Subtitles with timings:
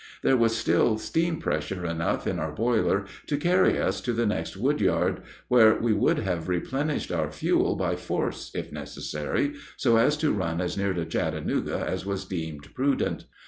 [0.23, 4.57] There was still steam pressure enough in our boiler to carry us to the next
[4.57, 10.17] wood yard, where we could have replenished our fuel by force, if necessary, so as
[10.17, 13.25] to run as near to Chattanooga as was deemed prudent.